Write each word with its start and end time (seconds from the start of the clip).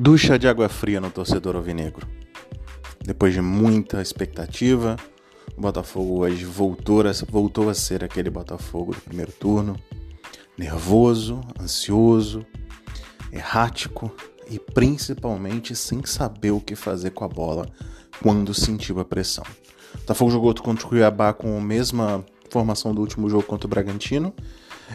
Ducha 0.00 0.38
de 0.38 0.46
água 0.46 0.68
fria 0.68 1.00
no 1.00 1.10
torcedor 1.10 1.56
alvinegro. 1.56 2.06
Depois 3.04 3.34
de 3.34 3.40
muita 3.40 4.00
expectativa, 4.00 4.96
o 5.56 5.60
Botafogo 5.60 6.20
hoje 6.20 6.44
voltou 6.44 7.00
a, 7.00 7.10
voltou 7.28 7.68
a 7.68 7.74
ser 7.74 8.04
aquele 8.04 8.30
Botafogo 8.30 8.94
do 8.94 9.00
primeiro 9.00 9.32
turno, 9.32 9.76
nervoso, 10.56 11.40
ansioso, 11.60 12.46
errático 13.32 14.14
e 14.48 14.60
principalmente 14.60 15.74
sem 15.74 16.06
saber 16.06 16.52
o 16.52 16.60
que 16.60 16.76
fazer 16.76 17.10
com 17.10 17.24
a 17.24 17.28
bola 17.28 17.66
quando 18.22 18.54
sentiu 18.54 19.00
a 19.00 19.04
pressão. 19.04 19.44
O 19.96 19.98
Botafogo 19.98 20.30
jogou 20.30 20.54
contra 20.54 20.86
o 20.86 20.90
Cuiabá 20.90 21.32
com 21.32 21.58
a 21.58 21.60
mesma 21.60 22.24
formação 22.50 22.94
do 22.94 23.00
último 23.00 23.28
jogo 23.28 23.42
contra 23.42 23.66
o 23.66 23.70
Bragantino 23.70 24.32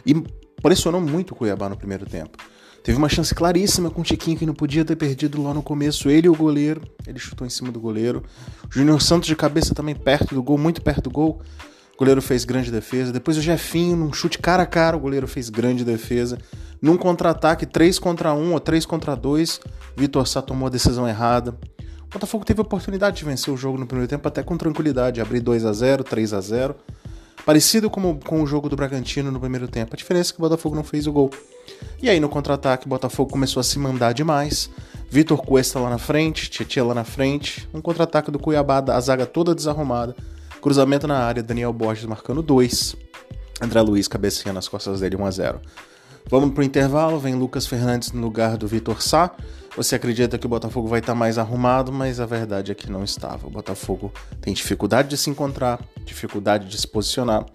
e 0.05 0.13
pressionou 0.62 1.01
muito 1.01 1.31
o 1.31 1.35
Cuiabá 1.35 1.67
no 1.67 1.76
primeiro 1.76 2.05
tempo. 2.05 2.38
Teve 2.83 2.97
uma 2.97 3.07
chance 3.07 3.33
claríssima 3.33 3.89
com 3.89 4.01
o 4.01 4.03
Tiquinho 4.03 4.37
que 4.37 4.45
não 4.45 4.53
podia 4.53 4.83
ter 4.83 4.97
perdido 4.97 5.41
lá 5.41 5.53
no 5.53 5.63
começo. 5.63 6.09
Ele 6.09 6.27
e 6.27 6.29
o 6.29 6.35
goleiro. 6.35 6.81
Ele 7.07 7.17
chutou 7.17 7.47
em 7.47 7.49
cima 7.49 7.71
do 7.71 7.79
goleiro. 7.79 8.23
Júnior 8.69 9.01
Santos 9.01 9.27
de 9.27 9.35
cabeça 9.37 9.73
também 9.73 9.95
perto 9.95 10.35
do 10.35 10.43
gol, 10.43 10.57
muito 10.57 10.81
perto 10.81 11.03
do 11.03 11.09
gol. 11.09 11.41
O 11.93 11.97
goleiro 11.97 12.21
fez 12.21 12.43
grande 12.43 12.69
defesa. 12.69 13.13
Depois 13.13 13.37
o 13.37 13.41
Jefinho, 13.41 13.95
num 13.95 14.11
chute 14.11 14.37
cara 14.37 14.63
a 14.63 14.65
cara, 14.65 14.97
o 14.97 14.99
goleiro 14.99 15.27
fez 15.27 15.49
grande 15.49 15.85
defesa. 15.85 16.37
Num 16.81 16.97
contra-ataque, 16.97 17.65
3 17.65 17.97
contra 17.99 18.33
1 18.33 18.51
ou 18.51 18.59
3 18.59 18.85
contra 18.85 19.15
2, 19.15 19.61
Vitor 19.95 20.27
Sá 20.27 20.41
tomou 20.41 20.67
a 20.67 20.70
decisão 20.70 21.07
errada. 21.07 21.57
O 22.01 22.09
Botafogo 22.11 22.43
teve 22.43 22.59
a 22.59 22.63
oportunidade 22.63 23.15
de 23.15 23.23
vencer 23.23 23.53
o 23.53 23.55
jogo 23.55 23.77
no 23.77 23.87
primeiro 23.87 24.09
tempo 24.09 24.27
até 24.27 24.43
com 24.43 24.57
tranquilidade, 24.57 25.21
abrir 25.21 25.39
2 25.39 25.65
a 25.65 25.71
0 25.71 26.03
3 26.03 26.34
a 26.34 26.41
0 26.41 26.75
Parecido 27.45 27.89
como 27.89 28.20
com 28.23 28.41
o 28.41 28.47
jogo 28.47 28.70
do 28.70 28.75
Bragantino 28.75 29.31
no 29.31 29.39
primeiro 29.39 29.67
tempo. 29.67 29.93
A 29.93 29.97
diferença 29.97 30.31
é 30.31 30.34
que 30.34 30.39
o 30.39 30.41
Botafogo 30.41 30.75
não 30.75 30.84
fez 30.84 31.07
o 31.07 31.11
gol. 31.11 31.29
E 32.01 32.09
aí 32.09 32.20
no 32.20 32.29
contra-ataque 32.29 32.85
o 32.85 32.90
Botafogo 32.90 33.31
começou 33.31 33.59
a 33.59 33.63
se 33.63 33.77
mandar 33.77 34.13
demais. 34.13 34.70
Vitor 35.09 35.41
Cuesta 35.41 35.79
lá 35.79 35.90
na 35.90 35.98
frente, 35.98 36.49
Tietchan 36.49 36.85
lá 36.85 36.93
na 36.93 37.03
frente. 37.03 37.68
Um 37.73 37.81
contra-ataque 37.81 38.31
do 38.31 38.40
Cuiabá, 38.40 38.84
a 38.87 38.99
zaga 38.99 39.26
toda 39.26 39.53
desarrumada. 39.53 40.15
Cruzamento 40.62 41.07
na 41.07 41.18
área, 41.18 41.43
Daniel 41.43 41.73
Borges 41.73 42.05
marcando 42.05 42.41
dois. 42.41 42.95
André 43.62 43.81
Luiz 43.81 44.07
cabecinha 44.07 44.53
nas 44.53 44.68
costas 44.68 45.01
dele, 45.01 45.15
1 45.15 45.25
a 45.25 45.31
0 45.31 45.62
Vamos 46.29 46.54
pro 46.54 46.63
intervalo, 46.63 47.20
vem 47.20 47.35
Lucas 47.35 47.68
Fernandes 47.68 48.12
no 48.12 48.21
lugar 48.21 48.57
do 48.57 48.68
Vitor 48.68 49.02
Sá. 49.02 49.32
Você 49.76 49.96
acredita 49.96 50.38
que 50.38 50.46
o 50.46 50.49
Botafogo 50.49 50.88
vai 50.88 50.99
estar 50.99 51.13
tá 51.13 51.20
mais 51.20 51.38
arrumado, 51.38 51.91
mas 51.91 52.20
a 52.20 52.26
verdade 52.26 52.71
é 52.71 52.76
que 52.76 52.91
não 52.91 53.04
estava. 53.04 53.48
O 53.48 53.49
Botafogo 53.49 54.12
tem 54.40 54.54
dificuldade 54.54 55.10
de 55.10 55.18
se 55.18 55.30
encontrar, 55.30 55.80
dificuldade 56.05 56.68
de 56.68 56.77
se 56.77 56.88
posicionar. 56.88 57.46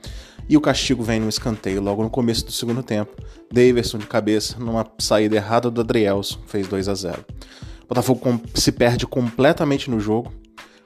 E 0.48 0.56
o 0.56 0.60
castigo 0.60 1.02
vem 1.02 1.20
no 1.20 1.28
escanteio 1.28 1.80
logo 1.80 2.02
no 2.02 2.10
começo 2.10 2.44
do 2.44 2.52
segundo 2.52 2.82
tempo. 2.82 3.14
Daverson 3.52 3.98
de 3.98 4.06
cabeça, 4.06 4.58
numa 4.58 4.86
saída 4.98 5.36
errada 5.36 5.70
do 5.70 5.80
Adrielson, 5.80 6.38
fez 6.46 6.66
2 6.68 6.88
a 6.88 6.94
0. 6.94 7.24
O 7.84 7.88
Botafogo 7.88 8.40
se 8.54 8.70
perde 8.70 9.06
completamente 9.06 9.90
no 9.90 9.98
jogo 9.98 10.32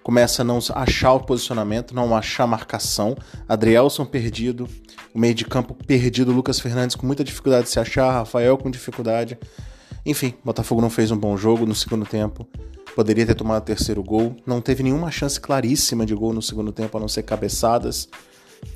começa 0.02 0.42
a 0.42 0.44
não 0.44 0.58
achar 0.74 1.12
o 1.12 1.20
posicionamento, 1.20 1.94
não 1.94 2.14
achar 2.14 2.46
marcação. 2.46 3.17
Adrielson 3.48 4.05
perdido, 4.05 4.69
o 5.14 5.18
meio 5.18 5.34
de 5.34 5.44
campo 5.44 5.74
perdido, 5.74 6.32
Lucas 6.32 6.58
Fernandes 6.58 6.96
com 6.96 7.06
muita 7.06 7.22
dificuldade 7.22 7.64
de 7.64 7.70
se 7.70 7.80
achar, 7.80 8.10
Rafael 8.10 8.56
com 8.56 8.70
dificuldade. 8.70 9.38
Enfim, 10.05 10.34
Botafogo 10.44 10.80
não 10.80 10.91
fez 10.91 11.10
um 11.10 11.16
bom 11.16 11.36
jogo 11.36 11.66
no 11.66 11.74
segundo 11.74 12.05
tempo. 12.05 12.46
Poderia 12.94 13.24
ter 13.24 13.34
tomado 13.34 13.62
o 13.62 13.66
terceiro 13.66 14.02
gol. 14.02 14.36
Não 14.46 14.60
teve 14.60 14.83
nenhuma 14.83 15.10
chance 15.10 15.40
claríssima 15.40 16.05
de 16.05 16.14
gol 16.14 16.33
no 16.33 16.42
segundo 16.42 16.72
tempo, 16.72 16.96
a 16.96 17.00
não 17.00 17.08
ser 17.08 17.22
cabeçadas. 17.22 18.08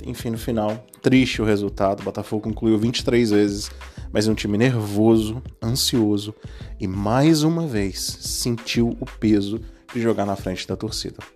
Enfim, 0.05 0.31
no 0.31 0.39
final, 0.39 0.85
triste 1.03 1.43
o 1.43 1.45
resultado. 1.45 2.03
Botafogo 2.03 2.43
concluiu 2.43 2.79
23 2.79 3.31
vezes, 3.31 3.71
mas 4.13 4.27
é 4.27 4.31
um 4.31 4.35
time 4.35 4.57
nervoso, 4.57 5.43
ansioso 5.63 6.35
e 6.81 6.87
mais 6.87 7.43
uma 7.43 7.67
vez 7.67 8.19
sentiu 8.21 8.97
o 9.01 9.07
peso 9.07 9.61
de 9.93 10.01
jogar 10.01 10.27
na 10.27 10.37
frente 10.37 10.67
da 10.67 10.77
torcida. 10.77 11.36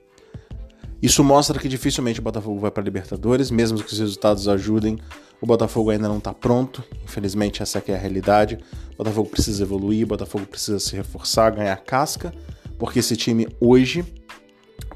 Isso 1.03 1.25
mostra 1.25 1.59
que 1.59 1.69
dificilmente 1.69 2.21
o 2.21 2.23
Botafogo 2.23 2.61
vai 2.61 2.71
para 2.71 2.83
a 2.83 2.85
Libertadores, 2.85 3.51
mesmo 3.51 3.83
que 3.83 3.93
os 3.93 3.99
resultados 3.99 4.47
ajudem. 4.49 4.99
O 5.41 5.47
Botafogo 5.47 5.91
ainda 5.91 6.07
não 6.07 6.19
está 6.19 6.35
pronto, 6.35 6.85
infelizmente 7.03 7.63
essa 7.63 7.83
é 7.87 7.95
a 7.95 7.99
realidade. 7.99 8.59
O 8.93 8.97
Botafogo 8.99 9.31
precisa 9.31 9.63
evoluir, 9.63 10.05
o 10.05 10.09
Botafogo 10.09 10.45
precisa 10.47 10.79
se 10.79 10.95
reforçar, 10.95 11.51
ganhar 11.51 11.77
casca, 11.77 12.33
porque 12.79 12.99
esse 12.99 13.17
time 13.17 13.49
hoje, 13.59 14.05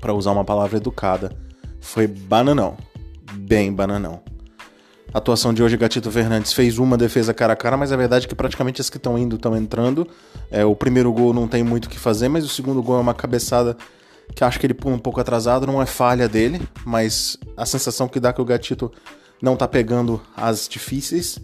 para 0.01 0.13
usar 0.13 0.33
uma 0.33 0.45
palavra 0.45 0.77
educada, 0.77 1.35
foi 1.81 2.07
bananão, 2.07 2.77
bem 3.39 3.73
bananão. 3.73 4.23
A 5.15 5.19
atuação 5.19 5.55
de 5.55 5.63
hoje, 5.63 5.77
Gatito 5.77 6.11
Fernandes 6.11 6.53
fez 6.53 6.77
uma 6.77 6.99
defesa 6.99 7.33
cara 7.33 7.53
a 7.53 7.57
cara, 7.57 7.77
mas 7.77 7.93
a 7.93 7.97
verdade 7.97 8.27
é 8.27 8.29
que 8.29 8.35
praticamente 8.35 8.81
as 8.81 8.91
que 8.91 8.97
estão 8.97 9.17
indo 9.17 9.37
estão 9.37 9.57
entrando. 9.57 10.07
É, 10.51 10.65
o 10.65 10.75
primeiro 10.75 11.13
gol 11.13 11.33
não 11.33 11.47
tem 11.47 11.63
muito 11.63 11.85
o 11.85 11.89
que 11.89 11.99
fazer, 11.99 12.29
mas 12.29 12.45
o 12.45 12.49
segundo 12.49 12.83
gol 12.83 12.99
é 12.99 13.01
uma 13.01 13.15
cabeçada 13.15 13.77
que 14.35 14.45
acho 14.45 14.61
que 14.61 14.67
ele 14.67 14.75
pula 14.75 14.95
um 14.95 14.99
pouco 14.99 15.21
atrasado, 15.21 15.67
não 15.67 15.81
é 15.81 15.87
falha 15.87 16.29
dele, 16.29 16.61
mas 16.85 17.37
a 17.57 17.67
sensação 17.67 18.09
que 18.09 18.21
dá 18.21 18.33
que 18.33 18.41
o 18.41 18.45
Gatito 18.45 18.91
não 19.41 19.57
tá 19.57 19.67
pegando 19.67 20.21
as 20.37 20.69
difíceis. 20.69 21.39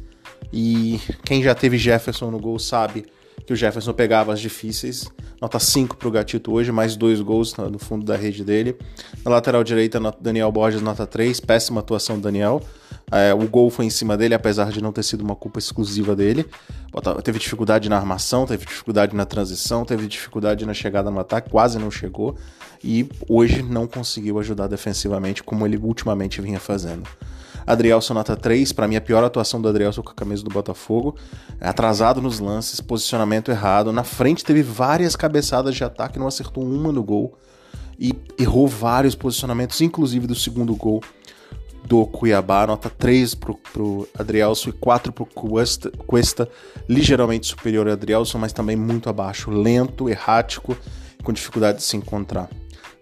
E 0.52 1.00
quem 1.24 1.42
já 1.42 1.54
teve 1.54 1.78
Jefferson 1.78 2.30
no 2.30 2.38
gol 2.38 2.58
sabe 2.58 3.06
que 3.46 3.52
o 3.52 3.56
Jefferson 3.56 3.92
pegava 3.92 4.32
as 4.32 4.40
difíceis. 4.40 5.08
Nota 5.40 5.58
5 5.58 5.96
para 5.96 6.08
o 6.08 6.10
Gatito 6.10 6.52
hoje, 6.52 6.70
mais 6.70 6.96
dois 6.96 7.20
gols 7.20 7.54
no 7.56 7.78
fundo 7.78 8.04
da 8.04 8.16
rede 8.16 8.44
dele. 8.44 8.76
Na 9.24 9.30
lateral 9.30 9.64
direita, 9.64 9.98
Daniel 10.20 10.52
Borges, 10.52 10.82
nota 10.82 11.06
3, 11.06 11.40
péssima 11.40 11.80
atuação 11.80 12.16
do 12.16 12.22
Daniel. 12.22 12.60
É, 13.10 13.34
o 13.34 13.48
gol 13.48 13.70
foi 13.70 13.86
em 13.86 13.90
cima 13.90 14.16
dele, 14.16 14.34
apesar 14.34 14.70
de 14.70 14.80
não 14.80 14.92
ter 14.92 15.02
sido 15.02 15.22
uma 15.22 15.34
culpa 15.34 15.58
exclusiva 15.58 16.14
dele. 16.14 16.46
Teve 17.24 17.38
dificuldade 17.38 17.88
na 17.88 17.96
armação, 17.96 18.46
teve 18.46 18.64
dificuldade 18.64 19.14
na 19.16 19.24
transição, 19.24 19.84
teve 19.84 20.06
dificuldade 20.06 20.64
na 20.64 20.72
chegada 20.74 21.10
no 21.10 21.18
ataque, 21.18 21.50
quase 21.50 21.78
não 21.78 21.90
chegou. 21.90 22.36
E 22.82 23.08
hoje 23.28 23.62
não 23.62 23.86
conseguiu 23.86 24.38
ajudar 24.38 24.68
defensivamente 24.68 25.42
como 25.42 25.66
ele 25.66 25.76
ultimamente 25.76 26.40
vinha 26.40 26.60
fazendo. 26.60 27.08
Adrielson 27.66 28.14
nota 28.14 28.36
3, 28.36 28.72
para 28.72 28.88
mim 28.88 28.96
a 28.96 29.00
pior 29.00 29.22
atuação 29.22 29.60
do 29.60 29.68
Adrielson 29.68 30.02
com 30.02 30.10
a 30.10 30.14
camisa 30.14 30.42
do 30.42 30.50
Botafogo. 30.50 31.16
Atrasado 31.60 32.20
nos 32.20 32.38
lances, 32.38 32.80
posicionamento 32.80 33.50
errado. 33.50 33.92
Na 33.92 34.04
frente 34.04 34.44
teve 34.44 34.62
várias 34.62 35.14
cabeçadas 35.14 35.74
de 35.74 35.84
ataque, 35.84 36.18
não 36.18 36.26
acertou 36.26 36.64
uma 36.64 36.92
no 36.92 37.02
gol. 37.02 37.36
E 37.98 38.14
errou 38.38 38.66
vários 38.66 39.14
posicionamentos, 39.14 39.80
inclusive 39.82 40.26
do 40.26 40.34
segundo 40.34 40.74
gol 40.74 41.02
do 41.90 42.06
Cuiabá, 42.06 42.68
nota 42.68 42.88
3 42.88 43.34
pro, 43.34 43.56
pro 43.72 44.08
Adrielson 44.16 44.70
e 44.70 44.72
4 44.74 45.12
pro 45.12 45.26
Cuesta, 45.26 45.90
Cuesta, 46.06 46.48
ligeiramente 46.88 47.48
superior 47.48 47.88
ao 47.88 47.94
Adrielson, 47.94 48.38
mas 48.38 48.52
também 48.52 48.76
muito 48.76 49.08
abaixo, 49.08 49.50
lento, 49.50 50.08
errático, 50.08 50.76
com 51.24 51.32
dificuldade 51.32 51.78
de 51.78 51.84
se 51.84 51.96
encontrar. 51.96 52.48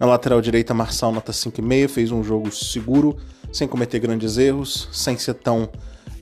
Na 0.00 0.06
lateral 0.06 0.40
direita, 0.40 0.72
Marçal, 0.72 1.12
nota 1.12 1.32
5,5, 1.32 1.88
fez 1.88 2.10
um 2.10 2.24
jogo 2.24 2.50
seguro, 2.50 3.18
sem 3.52 3.68
cometer 3.68 3.98
grandes 3.98 4.38
erros, 4.38 4.88
sem 4.90 5.18
ser 5.18 5.34
tão 5.34 5.68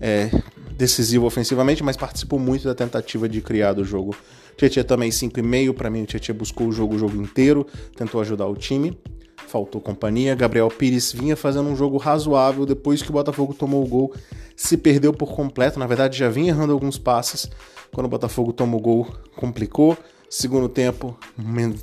é, 0.01 0.29
decisivo 0.77 1.25
ofensivamente, 1.25 1.85
mas 1.85 1.97
participou 1.97 2.37
muito 2.37 2.65
da 2.65 2.75
tentativa 2.75 3.29
de 3.29 3.41
criar 3.41 3.75
do 3.75 3.85
jogo. 3.85 4.17
Tietchan 4.57 4.83
também 4.83 5.11
5,5, 5.11 5.73
para 5.73 5.89
mim 5.89 6.03
o 6.03 6.07
Tietchan 6.07 6.35
buscou 6.35 6.67
o 6.67 6.73
jogo 6.73 6.97
o 6.97 6.99
jogo 6.99 7.17
inteiro, 7.17 7.65
tentou 7.97 8.21
ajudar 8.21 8.47
o 8.47 8.57
time 8.57 8.99
faltou 9.47 9.81
companhia. 9.81 10.35
Gabriel 10.35 10.69
Pires 10.69 11.13
vinha 11.13 11.37
fazendo 11.37 11.69
um 11.69 11.77
jogo 11.77 11.97
razoável 11.97 12.67
depois 12.67 13.03
que 13.03 13.11
o 13.11 13.13
Botafogo 13.13 13.55
tomou 13.55 13.85
o 13.85 13.87
gol, 13.87 14.15
se 14.55 14.77
perdeu 14.77 15.13
por 15.13 15.35
completo. 15.35 15.79
Na 15.79 15.87
verdade, 15.87 16.19
já 16.19 16.29
vinha 16.29 16.51
errando 16.51 16.73
alguns 16.73 16.99
passes. 16.99 17.51
Quando 17.93 18.07
o 18.07 18.11
Botafogo 18.11 18.53
tomou 18.53 18.81
o 18.81 18.83
gol, 18.83 19.15
complicou. 19.37 19.97
Segundo 20.29 20.69
tempo, 20.69 21.17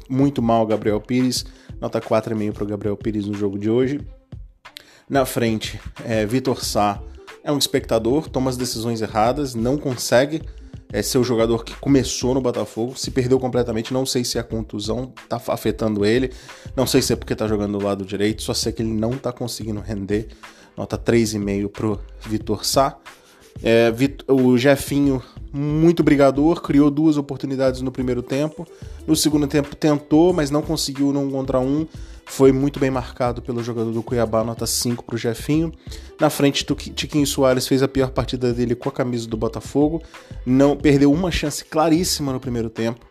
muito 0.09 0.41
mal 0.41 0.65
Gabriel 0.65 0.99
Pires. 0.99 1.45
Nota 1.79 1.99
4,5 2.01 2.53
para 2.53 2.63
o 2.63 2.67
Gabriel 2.67 2.97
Pires 2.97 3.25
no 3.25 3.33
jogo 3.33 3.57
de 3.57 3.69
hoje. 3.69 4.01
Na 5.09 5.25
frente, 5.25 5.79
é, 6.05 6.25
Vitor 6.25 6.63
Sá 6.63 7.01
é 7.43 7.51
um 7.51 7.57
espectador, 7.57 8.29
toma 8.29 8.49
as 8.49 8.57
decisões 8.57 9.01
erradas, 9.01 9.53
não 9.53 9.77
consegue 9.77 10.41
é 10.93 11.01
ser 11.01 11.21
jogador 11.23 11.65
que 11.65 11.75
começou 11.77 12.35
no 12.35 12.39
Botafogo, 12.39 12.93
se 12.95 13.09
perdeu 13.09 13.39
completamente, 13.39 13.91
não 13.91 14.05
sei 14.05 14.23
se 14.23 14.37
a 14.37 14.43
contusão 14.43 15.11
tá 15.27 15.41
afetando 15.47 16.05
ele, 16.05 16.31
não 16.75 16.85
sei 16.85 17.01
se 17.01 17.11
é 17.11 17.15
porque 17.15 17.35
tá 17.35 17.47
jogando 17.47 17.79
do 17.79 17.83
lado 17.83 18.05
direito, 18.05 18.43
só 18.43 18.53
sei 18.53 18.71
que 18.71 18.83
ele 18.83 18.93
não 18.93 19.13
tá 19.13 19.31
conseguindo 19.31 19.81
render. 19.81 20.27
Nota 20.77 20.95
3,5 20.95 21.67
pro 21.69 21.99
Vitor 22.21 22.63
Sá. 22.63 22.95
É, 23.63 23.91
o 24.27 24.57
Jefinho, 24.57 25.21
muito 25.51 26.03
brigador, 26.03 26.61
criou 26.61 26.91
duas 26.91 27.17
oportunidades 27.17 27.81
no 27.81 27.91
primeiro 27.91 28.21
tempo. 28.21 28.67
No 29.07 29.15
segundo 29.15 29.47
tempo 29.47 29.75
tentou, 29.75 30.31
mas 30.31 30.51
não 30.51 30.61
conseguiu 30.61 31.11
num 31.11 31.29
contra 31.29 31.59
um 31.59 31.87
foi 32.25 32.51
muito 32.51 32.79
bem 32.79 32.89
marcado 32.89 33.41
pelo 33.41 33.63
jogador 33.63 33.91
do 33.91 34.01
Cuiabá, 34.01 34.43
nota 34.43 34.65
5 34.65 35.03
para 35.03 35.15
o 35.15 35.17
Jefinho. 35.17 35.71
Na 36.19 36.29
frente, 36.29 36.65
Tiquinho 36.65 37.27
Soares 37.27 37.67
fez 37.67 37.83
a 37.83 37.87
pior 37.87 38.11
partida 38.11 38.53
dele 38.53 38.75
com 38.75 38.89
a 38.89 38.91
camisa 38.91 39.27
do 39.27 39.37
Botafogo, 39.37 40.01
não 40.45 40.75
perdeu 40.75 41.11
uma 41.11 41.31
chance 41.31 41.63
claríssima 41.65 42.33
no 42.33 42.39
primeiro 42.39 42.69
tempo. 42.69 43.05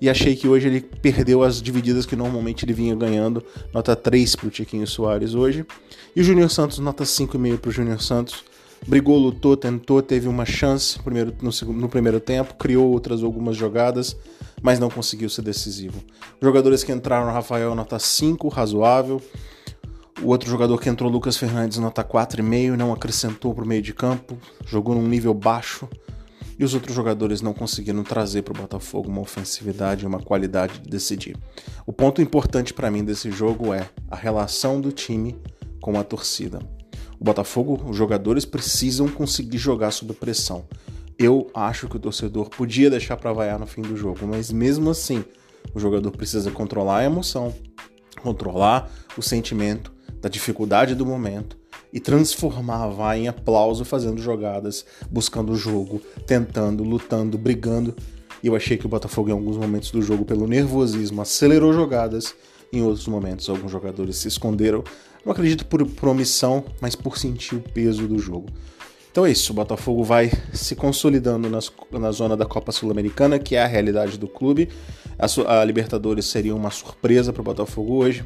E 0.00 0.08
achei 0.08 0.36
que 0.36 0.46
hoje 0.46 0.68
ele 0.68 0.80
perdeu 0.80 1.42
as 1.42 1.60
divididas 1.60 2.06
que 2.06 2.14
normalmente 2.14 2.64
ele 2.64 2.72
vinha 2.72 2.94
ganhando. 2.94 3.44
Nota 3.72 3.96
3 3.96 4.36
para 4.36 4.46
o 4.46 4.50
Tiquinho 4.50 4.86
Soares 4.86 5.34
hoje. 5.34 5.66
E 6.14 6.20
o 6.20 6.24
Júnior 6.24 6.50
Santos, 6.50 6.78
nota 6.78 7.04
5,5 7.04 7.58
para 7.58 7.68
o 7.68 7.72
Júnior 7.72 8.00
Santos. 8.00 8.44
Brigou, 8.86 9.18
lutou, 9.18 9.56
tentou, 9.56 10.00
teve 10.00 10.28
uma 10.28 10.44
chance 10.44 10.98
primeiro, 11.00 11.34
no, 11.42 11.50
no 11.72 11.88
primeiro 11.88 12.20
tempo, 12.20 12.54
criou 12.54 12.90
outras 12.90 13.22
algumas 13.22 13.56
jogadas, 13.56 14.16
mas 14.62 14.78
não 14.78 14.90
conseguiu 14.90 15.28
ser 15.28 15.42
decisivo. 15.42 16.02
Jogadores 16.42 16.84
que 16.84 16.92
entraram, 16.92 17.32
Rafael, 17.32 17.74
nota 17.74 17.98
5, 17.98 18.48
razoável. 18.48 19.22
O 20.22 20.28
outro 20.28 20.50
jogador 20.50 20.80
que 20.80 20.88
entrou, 20.88 21.10
Lucas 21.10 21.36
Fernandes, 21.36 21.78
nota 21.78 22.02
4,5, 22.02 22.76
não 22.76 22.92
acrescentou 22.92 23.54
para 23.54 23.64
o 23.64 23.66
meio 23.66 23.82
de 23.82 23.94
campo, 23.94 24.36
jogou 24.66 24.94
num 24.94 25.06
nível 25.06 25.32
baixo. 25.32 25.88
E 26.58 26.64
os 26.64 26.74
outros 26.74 26.92
jogadores 26.92 27.40
não 27.40 27.54
conseguiram 27.54 28.02
trazer 28.02 28.42
para 28.42 28.52
o 28.52 28.60
Botafogo 28.60 29.08
uma 29.08 29.20
ofensividade 29.20 30.02
e 30.02 30.06
uma 30.08 30.18
qualidade 30.18 30.80
de 30.80 30.90
decidir. 30.90 31.36
O 31.86 31.92
ponto 31.92 32.20
importante 32.20 32.74
para 32.74 32.90
mim 32.90 33.04
desse 33.04 33.30
jogo 33.30 33.72
é 33.72 33.88
a 34.10 34.16
relação 34.16 34.80
do 34.80 34.90
time 34.90 35.36
com 35.80 35.96
a 35.96 36.02
torcida. 36.02 36.58
O 37.20 37.24
Botafogo, 37.24 37.80
os 37.88 37.96
jogadores 37.96 38.44
precisam 38.44 39.06
conseguir 39.06 39.58
jogar 39.58 39.92
sob 39.92 40.12
pressão. 40.14 40.64
Eu 41.18 41.50
acho 41.52 41.88
que 41.88 41.96
o 41.96 41.98
torcedor 41.98 42.48
podia 42.48 42.88
deixar 42.88 43.16
para 43.16 43.32
vaiar 43.32 43.58
no 43.58 43.66
fim 43.66 43.82
do 43.82 43.96
jogo, 43.96 44.24
mas 44.24 44.52
mesmo 44.52 44.88
assim, 44.88 45.24
o 45.74 45.80
jogador 45.80 46.12
precisa 46.12 46.48
controlar 46.52 46.98
a 46.98 47.04
emoção, 47.04 47.52
controlar 48.22 48.88
o 49.16 49.22
sentimento 49.22 49.92
da 50.20 50.28
dificuldade 50.28 50.94
do 50.94 51.04
momento 51.04 51.58
e 51.92 51.98
transformar 51.98 52.88
a 53.00 53.18
em 53.18 53.26
aplauso 53.26 53.84
fazendo 53.84 54.22
jogadas, 54.22 54.86
buscando 55.10 55.52
o 55.52 55.56
jogo, 55.56 56.00
tentando, 56.24 56.84
lutando, 56.84 57.36
brigando. 57.36 57.96
E 58.40 58.46
eu 58.46 58.54
achei 58.54 58.76
que 58.76 58.86
o 58.86 58.88
Botafogo, 58.88 59.28
em 59.28 59.32
alguns 59.32 59.56
momentos 59.56 59.90
do 59.90 60.00
jogo, 60.00 60.24
pelo 60.24 60.46
nervosismo, 60.46 61.20
acelerou 61.20 61.72
jogadas. 61.72 62.32
Em 62.72 62.82
outros 62.82 63.08
momentos, 63.08 63.48
alguns 63.48 63.72
jogadores 63.72 64.16
se 64.18 64.28
esconderam. 64.28 64.84
Não 65.24 65.32
acredito 65.32 65.66
por, 65.66 65.84
por 65.84 66.08
omissão, 66.10 66.64
mas 66.80 66.94
por 66.94 67.18
sentir 67.18 67.56
o 67.56 67.60
peso 67.60 68.06
do 68.06 68.18
jogo. 68.18 68.46
Então 69.10 69.24
é 69.26 69.30
isso, 69.30 69.52
o 69.52 69.56
Botafogo 69.56 70.04
vai 70.04 70.30
se 70.52 70.76
consolidando 70.76 71.48
nas, 71.48 71.72
na 71.90 72.12
zona 72.12 72.36
da 72.36 72.46
Copa 72.46 72.70
Sul-Americana, 72.70 73.38
que 73.38 73.56
é 73.56 73.62
a 73.62 73.66
realidade 73.66 74.18
do 74.18 74.28
clube. 74.28 74.68
A, 75.18 75.60
a 75.60 75.64
Libertadores 75.64 76.26
seria 76.26 76.54
uma 76.54 76.70
surpresa 76.70 77.32
para 77.32 77.40
o 77.40 77.44
Botafogo 77.44 77.94
hoje. 77.94 78.24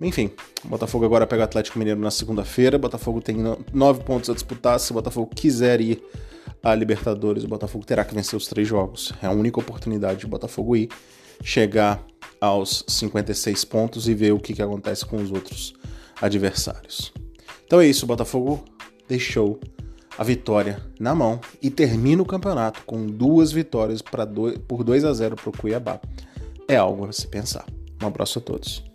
Enfim, 0.00 0.30
o 0.64 0.68
Botafogo 0.68 1.04
agora 1.04 1.26
pega 1.26 1.42
o 1.42 1.44
Atlético 1.44 1.78
Mineiro 1.78 2.00
na 2.00 2.10
segunda-feira. 2.10 2.76
O 2.76 2.80
Botafogo 2.80 3.20
tem 3.20 3.36
nove 3.72 4.02
pontos 4.02 4.30
a 4.30 4.34
disputar. 4.34 4.78
Se 4.80 4.90
o 4.90 4.94
Botafogo 4.94 5.30
quiser 5.34 5.80
ir 5.80 6.02
à 6.62 6.74
Libertadores, 6.74 7.44
o 7.44 7.48
Botafogo 7.48 7.84
terá 7.84 8.04
que 8.04 8.14
vencer 8.14 8.36
os 8.36 8.46
três 8.46 8.66
jogos. 8.66 9.12
É 9.22 9.26
a 9.26 9.30
única 9.30 9.60
oportunidade 9.60 10.20
de 10.20 10.26
o 10.26 10.28
Botafogo 10.28 10.76
ir, 10.76 10.88
chegar 11.42 12.04
aos 12.40 12.84
56 12.88 13.64
pontos 13.64 14.08
e 14.08 14.14
ver 14.14 14.32
o 14.32 14.38
que, 14.38 14.54
que 14.54 14.62
acontece 14.62 15.04
com 15.04 15.16
os 15.16 15.30
outros 15.30 15.74
adversários. 16.20 17.12
Então 17.66 17.80
é 17.80 17.86
isso, 17.86 18.04
o 18.04 18.08
Botafogo 18.08 18.64
deixou 19.08 19.58
a 20.16 20.24
vitória 20.24 20.80
na 20.98 21.14
mão 21.14 21.40
e 21.60 21.70
termina 21.70 22.22
o 22.22 22.26
campeonato 22.26 22.82
com 22.86 23.06
duas 23.06 23.52
vitórias 23.52 24.02
dois, 24.32 24.58
por 24.58 24.84
2 24.84 25.04
a 25.04 25.12
0 25.12 25.36
para 25.36 25.50
o 25.50 25.56
Cuiabá. 25.56 26.00
É 26.68 26.76
algo 26.76 27.06
a 27.06 27.12
se 27.12 27.26
pensar. 27.26 27.66
Um 28.02 28.06
abraço 28.06 28.38
a 28.38 28.42
todos. 28.42 28.93